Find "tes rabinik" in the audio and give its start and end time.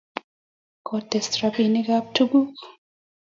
1.09-1.87